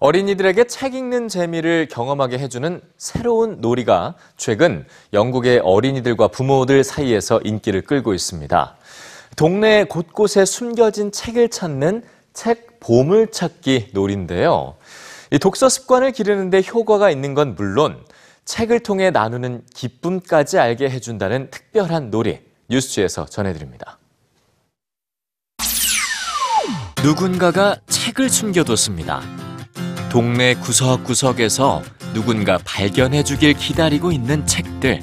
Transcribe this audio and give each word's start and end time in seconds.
어린이들에게 0.00 0.64
책 0.64 0.94
읽는 0.94 1.28
재미를 1.28 1.86
경험하게 1.86 2.38
해주는 2.38 2.80
새로운 2.96 3.60
놀이가 3.60 4.14
최근 4.38 4.86
영국의 5.12 5.60
어린이들과 5.62 6.28
부모들 6.28 6.84
사이에서 6.84 7.38
인기를 7.44 7.82
끌고 7.82 8.14
있습니다. 8.14 8.76
동네 9.36 9.84
곳곳에 9.84 10.46
숨겨진 10.46 11.12
책을 11.12 11.50
찾는 11.50 12.02
책 12.32 12.80
보물찾기 12.80 13.90
놀인데요. 13.92 14.74
이 15.30 15.38
독서 15.38 15.68
습관을 15.68 16.12
기르는데 16.12 16.62
효과가 16.66 17.10
있는 17.10 17.34
건 17.34 17.54
물론 17.54 18.02
책을 18.46 18.80
통해 18.80 19.10
나누는 19.10 19.62
기쁨까지 19.74 20.58
알게 20.58 20.88
해준다는 20.88 21.50
특별한 21.50 22.10
놀이 22.10 22.40
뉴스지에서 22.70 23.26
전해드립니다. 23.26 23.98
누군가가 27.04 27.76
책을 27.86 28.30
숨겨뒀습니다. 28.30 29.39
동네 30.10 30.54
구석구석에서 30.56 31.82
누군가 32.12 32.58
발견해 32.64 33.22
주길 33.22 33.54
기다리고 33.54 34.10
있는 34.10 34.44
책들. 34.44 35.00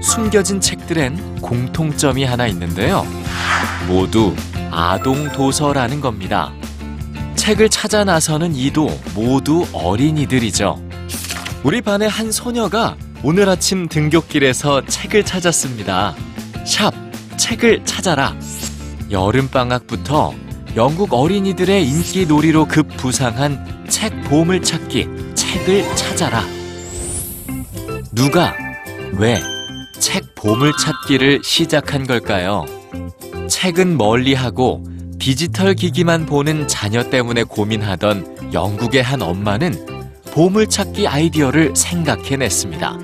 숨겨진 0.00 0.60
책들엔 0.60 1.40
공통점이 1.40 2.22
하나 2.22 2.46
있는데요. 2.46 3.04
모두 3.88 4.36
아동 4.70 5.28
도서라는 5.32 6.00
겁니다. 6.00 6.52
책을 7.34 7.68
찾아 7.68 8.04
나서는 8.04 8.54
이도 8.54 8.88
모두 9.16 9.66
어린이들이죠. 9.72 10.80
우리 11.64 11.82
반의 11.82 12.08
한 12.08 12.30
소녀가 12.30 12.96
오늘 13.24 13.48
아침 13.48 13.88
등굣길에서 13.88 14.86
책을 14.86 15.24
찾았습니다. 15.24 16.14
샵, 16.64 16.92
책을 17.36 17.84
찾아라. 17.84 18.36
여름방학부터 19.10 20.32
영국 20.76 21.12
어린이들의 21.12 21.84
인기 21.84 22.26
놀이로 22.26 22.66
급부상한 22.66 23.87
책 23.98 24.12
보물 24.22 24.62
찾기, 24.62 25.08
책을 25.34 25.96
찾아라. 25.96 26.44
누가, 28.12 28.54
왜, 29.14 29.40
책 29.98 30.36
보물 30.36 30.72
찾기를 30.78 31.40
시작한 31.42 32.06
걸까요? 32.06 32.64
책은 33.48 33.98
멀리하고 33.98 34.84
디지털 35.18 35.74
기기만 35.74 36.26
보는 36.26 36.68
자녀 36.68 37.10
때문에 37.10 37.42
고민하던 37.42 38.52
영국의 38.52 39.02
한 39.02 39.20
엄마는 39.20 39.74
보물 40.30 40.68
찾기 40.68 41.08
아이디어를 41.08 41.74
생각해냈습니다. 41.74 42.98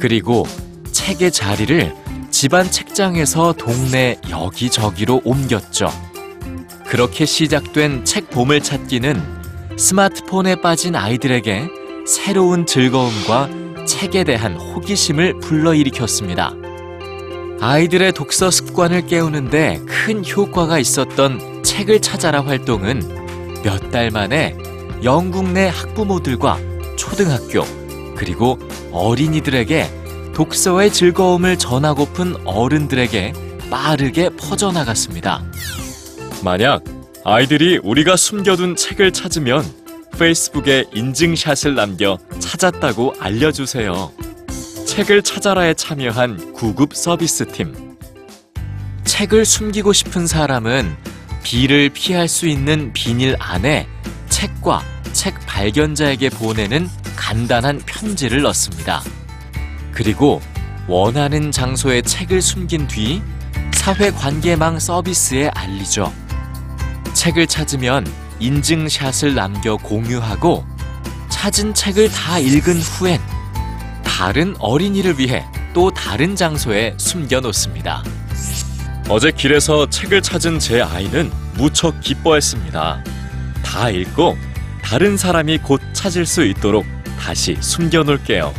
그리고 0.00 0.46
책의 0.90 1.32
자리를 1.32 1.94
집안 2.30 2.70
책장에서 2.70 3.52
동네 3.52 4.16
여기저기로 4.30 5.20
옮겼죠. 5.22 5.92
그렇게 6.86 7.26
시작된 7.26 8.06
책 8.06 8.30
보물 8.30 8.62
찾기는 8.62 9.37
스마트폰에 9.78 10.56
빠진 10.56 10.96
아이들에게 10.96 11.68
새로운 12.04 12.66
즐거움과 12.66 13.48
책에 13.86 14.24
대한 14.24 14.56
호기심을 14.56 15.38
불러일으켰습니다. 15.38 16.52
아이들의 17.60 18.12
독서 18.12 18.50
습관을 18.50 19.06
깨우는데 19.06 19.80
큰 19.86 20.24
효과가 20.26 20.78
있었던 20.78 21.62
책을 21.62 22.00
찾아라 22.00 22.42
활동은 22.42 23.62
몇 23.64 23.90
달 23.90 24.10
만에 24.10 24.56
영국 25.04 25.48
내 25.48 25.68
학부모들과 25.68 26.58
초등학교 26.96 27.62
그리고 28.16 28.58
어린이들에게 28.92 30.32
독서의 30.34 30.92
즐거움을 30.92 31.56
전하고픈 31.56 32.34
어른들에게 32.44 33.32
빠르게 33.70 34.30
퍼져나갔습니다. 34.30 35.42
만약 36.44 36.82
아이들이 37.30 37.78
우리가 37.82 38.16
숨겨둔 38.16 38.74
책을 38.74 39.12
찾으면 39.12 39.62
페이스북에 40.18 40.86
인증샷을 40.94 41.74
남겨 41.74 42.18
찾았다고 42.40 43.16
알려주세요. 43.20 44.10
책을 44.86 45.22
찾아라에 45.22 45.74
참여한 45.74 46.54
구급 46.54 46.94
서비스팀. 46.94 47.98
책을 49.04 49.44
숨기고 49.44 49.92
싶은 49.92 50.26
사람은 50.26 50.96
비를 51.42 51.90
피할 51.90 52.28
수 52.28 52.48
있는 52.48 52.94
비닐 52.94 53.36
안에 53.38 53.86
책과 54.30 54.82
책 55.12 55.34
발견자에게 55.46 56.30
보내는 56.30 56.88
간단한 57.14 57.82
편지를 57.84 58.40
넣습니다. 58.40 59.02
그리고 59.92 60.40
원하는 60.86 61.52
장소에 61.52 62.00
책을 62.00 62.40
숨긴 62.40 62.88
뒤 62.88 63.20
사회관계망 63.74 64.78
서비스에 64.78 65.48
알리죠. 65.48 66.10
책을 67.18 67.48
찾으면 67.48 68.06
인증샷을 68.38 69.34
남겨 69.34 69.76
공유하고 69.76 70.64
찾은 71.28 71.74
책을 71.74 72.12
다 72.12 72.38
읽은 72.38 72.78
후엔 72.78 73.20
다른 74.04 74.54
어린이를 74.60 75.18
위해 75.18 75.44
또 75.74 75.90
다른 75.90 76.36
장소에 76.36 76.94
숨겨 76.96 77.40
놓습니다. 77.40 78.04
어제 79.08 79.32
길에서 79.32 79.90
책을 79.90 80.22
찾은 80.22 80.60
제 80.60 80.80
아이는 80.80 81.32
무척 81.54 82.00
기뻐했습니다. 82.00 83.02
다 83.64 83.90
읽고 83.90 84.38
다른 84.80 85.16
사람이 85.16 85.58
곧 85.58 85.80
찾을 85.92 86.24
수 86.24 86.44
있도록 86.44 86.86
다시 87.18 87.56
숨겨 87.58 88.04
놓을게요. 88.04 88.54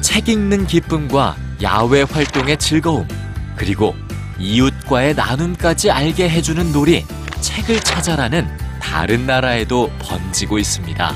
책 0.00 0.28
읽는 0.28 0.66
기쁨과 0.66 1.36
야외 1.62 2.02
활동의 2.02 2.56
즐거움, 2.58 3.06
그리고 3.54 3.94
이웃과의 4.42 5.14
나눔까지 5.14 5.92
알게 5.92 6.28
해주는 6.28 6.72
놀이, 6.72 7.06
책을 7.40 7.80
찾아라는 7.80 8.48
다른 8.80 9.24
나라에도 9.24 9.88
번지고 10.00 10.58
있습니다. 10.58 11.14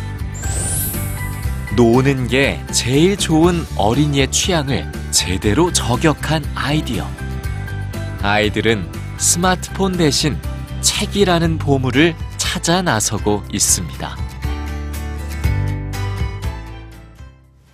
노는 1.77 2.29
게 2.29 2.65
제일 2.73 3.17
좋은 3.17 3.67
어린이의 3.77 4.31
취향을 4.31 4.91
제대로 5.11 5.73
저격한 5.73 6.45
아이디어. 6.55 7.07
아이들은 8.23 8.91
스마트폰 9.19 9.97
대신 9.97 10.39
책이라는 10.81 11.59
보물을 11.59 12.15
찾아 12.37 12.81
나서고 12.81 13.43
있습니다. 13.53 14.17